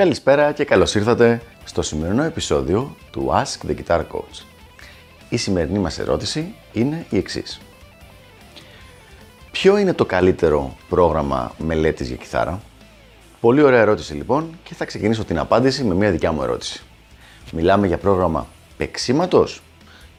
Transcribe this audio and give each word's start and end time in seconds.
Καλησπέρα 0.00 0.52
και 0.52 0.64
καλώς 0.64 0.94
ήρθατε 0.94 1.40
στο 1.64 1.82
σημερινό 1.82 2.22
επεισόδιο 2.22 2.96
του 3.10 3.30
Ask 3.32 3.70
the 3.70 3.74
Guitar 3.74 3.98
Coach. 4.00 4.44
Η 5.28 5.36
σημερινή 5.36 5.78
μας 5.78 5.98
ερώτηση 5.98 6.54
είναι 6.72 7.06
η 7.10 7.16
εξής. 7.16 7.60
Ποιο 9.50 9.78
είναι 9.78 9.92
το 9.92 10.04
καλύτερο 10.04 10.76
πρόγραμμα 10.88 11.52
μελέτης 11.58 12.08
για 12.08 12.16
κιθάρα; 12.16 12.60
Πολύ 13.40 13.62
ωραία 13.62 13.80
ερώτηση 13.80 14.14
λοιπόν 14.14 14.58
και 14.62 14.74
θα 14.74 14.84
ξεκινήσω 14.84 15.24
την 15.24 15.38
απάντηση 15.38 15.84
με 15.84 15.94
μια 15.94 16.10
δικιά 16.10 16.32
μου 16.32 16.42
ερώτηση. 16.42 16.82
Μιλάμε 17.52 17.86
για 17.86 17.98
πρόγραμμα 17.98 18.46
παίξηματος 18.76 19.62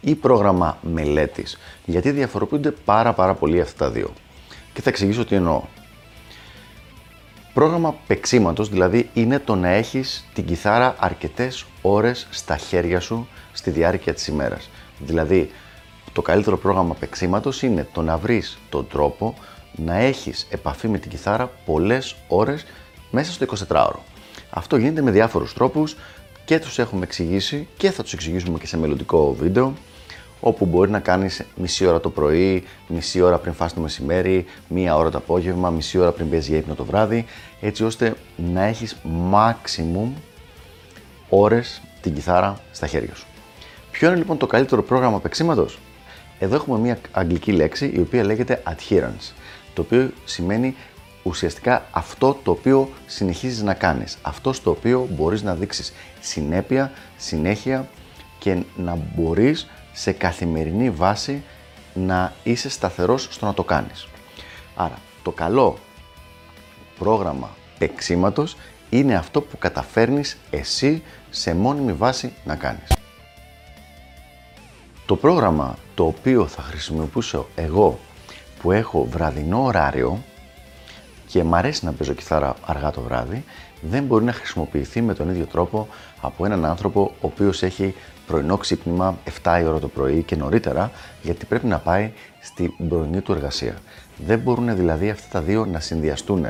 ή 0.00 0.14
πρόγραμμα 0.14 0.78
μελέτης, 0.82 1.58
γιατί 1.84 2.10
διαφοροποιούνται 2.10 2.70
πάρα 2.70 3.12
πάρα 3.12 3.34
πολύ 3.34 3.60
αυτά 3.60 3.84
τα 3.84 3.90
δύο. 3.90 4.12
Και 4.72 4.82
θα 4.82 4.90
εξηγήσω 4.90 5.24
τι 5.24 5.34
εννοώ. 5.34 5.62
Πρόγραμμα 7.56 7.94
παίξηματος 8.06 8.68
δηλαδή 8.68 9.10
είναι 9.14 9.38
το 9.38 9.54
να 9.54 9.68
έχεις 9.68 10.24
την 10.34 10.44
κιθάρα 10.44 10.96
αρκετές 10.98 11.64
ώρες 11.82 12.26
στα 12.30 12.56
χέρια 12.56 13.00
σου 13.00 13.28
στη 13.52 13.70
διάρκεια 13.70 14.14
της 14.14 14.26
ημέρας. 14.26 14.70
Δηλαδή 14.98 15.50
το 16.12 16.22
καλύτερο 16.22 16.58
πρόγραμμα 16.58 16.94
παίξηματος 16.94 17.62
είναι 17.62 17.88
το 17.92 18.02
να 18.02 18.16
βρεις 18.16 18.58
τον 18.68 18.86
τρόπο 18.88 19.34
να 19.72 19.96
έχεις 19.96 20.46
επαφή 20.50 20.88
με 20.88 20.98
την 20.98 21.10
κιθάρα 21.10 21.50
πολλές 21.64 22.16
ώρες 22.28 22.66
μέσα 23.10 23.32
στο 23.32 23.46
24ωρο. 23.68 23.98
Αυτό 24.50 24.76
γίνεται 24.76 25.02
με 25.02 25.10
διάφορους 25.10 25.52
τρόπους 25.52 25.96
και 26.44 26.58
τους 26.58 26.78
έχουμε 26.78 27.04
εξηγήσει 27.04 27.68
και 27.76 27.90
θα 27.90 28.02
τους 28.02 28.12
εξηγήσουμε 28.12 28.58
και 28.58 28.66
σε 28.66 28.78
μελλοντικό 28.78 29.34
βίντεο 29.34 29.74
όπου 30.40 30.66
μπορεί 30.66 30.90
να 30.90 31.00
κάνεις 31.00 31.44
μισή 31.56 31.86
ώρα 31.86 32.00
το 32.00 32.10
πρωί, 32.10 32.64
μισή 32.86 33.20
ώρα 33.20 33.38
πριν 33.38 33.54
φας 33.54 33.74
το 33.74 33.80
μεσημέρι, 33.80 34.44
μία 34.68 34.96
ώρα 34.96 35.10
το 35.10 35.18
απόγευμα, 35.18 35.70
μισή 35.70 35.98
ώρα 35.98 36.10
πριν 36.10 36.30
πες 36.30 36.48
για 36.48 36.56
ύπνο 36.56 36.74
το 36.74 36.84
βράδυ, 36.84 37.24
έτσι 37.60 37.84
ώστε 37.84 38.14
να 38.36 38.62
έχεις 38.62 38.96
maximum 39.32 40.08
ώρες 41.28 41.82
την 42.00 42.14
κιθάρα 42.14 42.60
στα 42.72 42.86
χέρια 42.86 43.14
σου. 43.14 43.26
Ποιο 43.90 44.08
είναι 44.08 44.16
λοιπόν 44.16 44.36
το 44.36 44.46
καλύτερο 44.46 44.82
πρόγραμμα 44.82 45.20
παίξηματος; 45.20 45.78
Εδώ 46.38 46.54
έχουμε 46.54 46.78
μία 46.78 46.98
αγγλική 47.12 47.52
λέξη 47.52 47.92
η 47.94 48.00
οποία 48.00 48.24
λέγεται 48.24 48.62
adherence, 48.64 49.32
το 49.74 49.82
οποίο 49.82 50.10
σημαίνει 50.24 50.74
ουσιαστικά 51.22 51.86
αυτό 51.90 52.38
το 52.42 52.50
οποίο 52.50 52.88
συνεχίζεις 53.06 53.62
να 53.62 53.74
κάνεις, 53.74 54.18
αυτός 54.22 54.56
στο 54.56 54.70
οποίο 54.70 55.08
μπορείς 55.10 55.42
να 55.42 55.54
δείξεις 55.54 55.92
συνέπεια, 56.20 56.92
συνέχεια 57.16 57.88
και 58.38 58.62
να 58.76 58.98
μπορείς 59.14 59.68
σε 59.96 60.12
καθημερινή 60.12 60.90
βάση 60.90 61.42
να 61.94 62.32
είσαι 62.42 62.68
σταθερός 62.68 63.28
στο 63.30 63.46
να 63.46 63.54
το 63.54 63.64
κάνεις. 63.64 64.08
Άρα, 64.74 64.98
το 65.22 65.30
καλό 65.30 65.78
πρόγραμμα 66.98 67.50
παίξήματος 67.78 68.56
είναι 68.90 69.14
αυτό 69.14 69.40
που 69.40 69.58
καταφέρνεις 69.58 70.36
εσύ 70.50 71.02
σε 71.30 71.54
μόνιμη 71.54 71.92
βάση 71.92 72.32
να 72.44 72.56
κάνεις. 72.56 72.92
Το 75.06 75.16
πρόγραμμα 75.16 75.76
το 75.94 76.06
οποίο 76.06 76.46
θα 76.46 76.62
χρησιμοποιήσω 76.62 77.46
εγώ 77.54 77.98
που 78.60 78.72
έχω 78.72 79.04
βραδινό 79.04 79.64
ωράριο 79.64 80.22
και 81.26 81.44
μ' 81.44 81.54
αρέσει 81.54 81.84
να 81.84 81.92
παίζω 81.92 82.12
κιθάρα 82.12 82.54
αργά 82.66 82.90
το 82.90 83.00
βράδυ, 83.00 83.44
δεν 83.80 84.04
μπορεί 84.04 84.24
να 84.24 84.32
χρησιμοποιηθεί 84.32 85.02
με 85.02 85.14
τον 85.14 85.28
ίδιο 85.28 85.44
τρόπο 85.44 85.88
από 86.20 86.44
έναν 86.44 86.64
άνθρωπο 86.64 87.00
ο 87.00 87.26
οποίος 87.26 87.62
έχει 87.62 87.94
πρωινό 88.26 88.56
ξύπνημα 88.56 89.18
7 89.42 89.58
η 89.60 89.64
ώρα 89.64 89.78
το 89.78 89.88
πρωί 89.88 90.22
και 90.22 90.36
νωρίτερα, 90.36 90.90
γιατί 91.22 91.44
πρέπει 91.44 91.66
να 91.66 91.78
πάει 91.78 92.12
στην 92.40 92.72
πρωινή 92.88 93.20
του 93.20 93.32
εργασία. 93.32 93.76
Δεν 94.16 94.38
μπορούν 94.38 94.76
δηλαδή 94.76 95.10
αυτά 95.10 95.26
τα 95.30 95.40
δύο 95.40 95.66
να 95.66 95.80
συνδυαστούν 95.80 96.46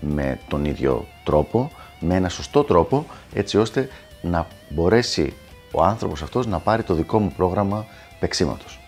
με 0.00 0.38
τον 0.48 0.64
ίδιο 0.64 1.06
τρόπο, 1.24 1.70
με 2.00 2.14
ένα 2.14 2.28
σωστό 2.28 2.64
τρόπο, 2.64 3.06
έτσι 3.34 3.58
ώστε 3.58 3.88
να 4.22 4.46
μπορέσει 4.68 5.34
ο 5.72 5.82
άνθρωπος 5.82 6.22
αυτός 6.22 6.46
να 6.46 6.58
πάρει 6.58 6.82
το 6.82 6.94
δικό 6.94 7.18
μου 7.18 7.32
πρόγραμμα 7.36 7.86
παίξήματος. 8.20 8.80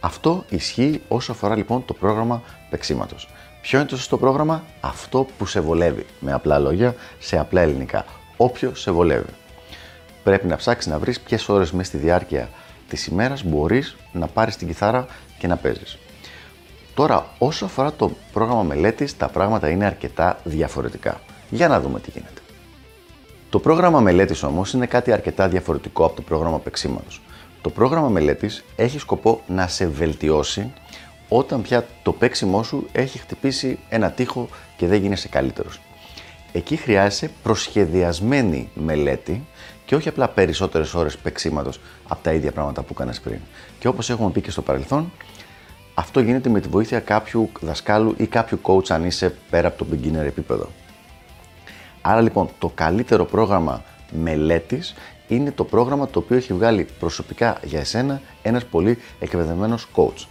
Αυτό 0.00 0.44
ισχύει 0.48 1.02
όσο 1.08 1.32
αφορά 1.32 1.56
λοιπόν 1.56 1.84
το 1.84 1.94
πρόγραμμα 1.94 2.42
παίξήματος. 2.70 3.28
Ποιο 3.60 3.78
είναι 3.78 3.88
το 3.88 3.96
σωστό 3.96 4.18
πρόγραμμα; 4.18 4.64
Αυτό 4.80 5.26
που 5.38 5.46
σε 5.46 5.60
βολεύει. 5.60 6.06
Με 6.20 6.32
απλά 6.32 6.58
λόγια, 6.58 6.94
σε 7.18 7.38
απλά 7.38 7.60
ελληνικά. 7.60 8.04
Όποιο 8.36 8.74
σε 8.74 8.90
βολεύει. 8.90 9.32
Πρέπει 10.22 10.46
να 10.46 10.56
ψάξεις 10.56 10.90
να 10.92 10.98
βρεις 10.98 11.20
ποιες 11.20 11.48
ώρες 11.48 11.72
μέσα 11.72 11.88
στη 11.88 11.98
διάρκεια 11.98 12.48
της 12.88 13.06
ημέρας 13.06 13.42
μπορείς 13.42 13.96
να 14.12 14.26
πάρεις 14.26 14.56
την 14.56 14.66
κιθάρα 14.66 15.06
και 15.38 15.46
να 15.46 15.56
παίζεις. 15.56 15.98
Τώρα, 16.94 17.26
όσο 17.38 17.64
αφορά 17.64 17.92
το 17.92 18.10
πρόγραμμα 18.32 18.62
μελέτης, 18.62 19.16
τα 19.16 19.28
πράγματα 19.28 19.68
είναι 19.68 19.84
αρκετά 19.84 20.38
διαφορετικά. 20.44 21.20
Για 21.50 21.68
να 21.68 21.80
δούμε 21.80 22.00
τι 22.00 22.10
γίνεται. 22.10 22.40
Το 23.50 23.58
πρόγραμμα 23.58 24.00
μελέτης 24.00 24.42
όμως 24.42 24.72
είναι 24.72 24.86
κάτι 24.86 25.12
αρκετά 25.12 25.48
διαφορετικό 25.48 26.04
από 26.04 26.16
το 26.16 26.22
πρόγραμμα 26.22 26.58
παίξήματος. 26.58 27.20
Το 27.60 27.70
πρόγραμμα 27.70 28.08
μελέτης 28.08 28.64
έχει 28.76 28.98
σκοπό 28.98 29.40
να 29.46 29.66
σε 29.66 29.86
βελτιώσει 29.86 30.72
όταν 31.28 31.62
πια 31.62 31.86
το 32.02 32.12
παίξιμό 32.12 32.62
σου 32.62 32.86
έχει 32.92 33.18
χτυπήσει 33.18 33.78
ένα 33.88 34.10
τείχο 34.10 34.48
και 34.76 34.86
δεν 34.86 35.00
γίνεσαι 35.00 35.28
καλύτερος. 35.28 35.80
Εκεί 36.52 36.76
χρειάζεσαι 36.76 37.30
προσχεδιασμένη 37.42 38.68
μελέτη 38.74 39.46
και 39.84 39.94
όχι 39.94 40.08
απλά 40.08 40.28
περισσότερες 40.28 40.94
ώρες 40.94 41.16
παίξήματος 41.16 41.80
από 42.08 42.22
τα 42.22 42.32
ίδια 42.32 42.52
πράγματα 42.52 42.82
που 42.82 42.88
έκανες 42.92 43.20
πριν. 43.20 43.38
Και 43.78 43.88
όπως 43.88 44.10
έχουμε 44.10 44.30
πει 44.30 44.40
και 44.40 44.50
στο 44.50 44.62
παρελθόν, 44.62 45.12
αυτό 45.94 46.20
γίνεται 46.20 46.48
με 46.48 46.60
τη 46.60 46.68
βοήθεια 46.68 47.00
κάποιου 47.00 47.50
δασκάλου 47.60 48.14
ή 48.16 48.26
κάποιου 48.26 48.60
coach 48.62 48.90
αν 48.90 49.04
είσαι 49.04 49.34
πέρα 49.50 49.68
από 49.68 49.84
το 49.84 49.86
beginner 49.92 50.24
επίπεδο. 50.26 50.68
Άρα 52.00 52.20
λοιπόν 52.20 52.48
το 52.58 52.68
καλύτερο 52.74 53.24
πρόγραμμα 53.24 53.84
μελέτης 54.22 54.94
είναι 55.28 55.50
το 55.50 55.64
πρόγραμμα 55.64 56.08
το 56.08 56.18
οποίο 56.18 56.36
έχει 56.36 56.52
βγάλει 56.52 56.86
προσωπικά 56.98 57.58
για 57.64 57.80
εσένα 57.80 58.20
ένας 58.42 58.64
πολύ 58.64 58.98
εκπαιδευμένος 59.20 59.88
coach. 59.94 60.26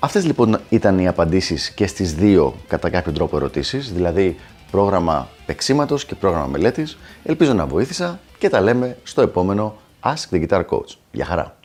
Αυτές 0.00 0.24
λοιπόν 0.24 0.60
ήταν 0.68 0.98
οι 0.98 1.08
απαντήσεις 1.08 1.70
και 1.70 1.86
στις 1.86 2.14
δύο 2.14 2.54
κατά 2.68 2.90
κάποιο 2.90 3.12
τρόπο 3.12 3.36
ερωτήσεις, 3.36 3.92
δηλαδή 3.92 4.36
πρόγραμμα 4.70 5.28
παίξήματος 5.46 6.04
και 6.04 6.14
πρόγραμμα 6.14 6.46
μελέτης. 6.46 6.98
Ελπίζω 7.24 7.52
να 7.52 7.66
βοήθησα 7.66 8.20
και 8.38 8.48
τα 8.48 8.60
λέμε 8.60 8.96
στο 9.02 9.22
επόμενο 9.22 9.76
Ask 10.02 10.34
the 10.34 10.48
Guitar 10.48 10.64
Coach. 10.64 10.96
Γεια 11.12 11.24
χαρά! 11.24 11.56